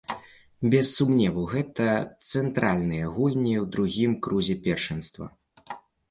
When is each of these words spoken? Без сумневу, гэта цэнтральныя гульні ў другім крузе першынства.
Без 0.73 0.87
сумневу, 0.99 1.41
гэта 1.51 1.89
цэнтральныя 2.29 3.09
гульні 3.17 3.51
ў 3.59 3.65
другім 3.75 4.15
крузе 4.29 4.55
першынства. 4.69 5.25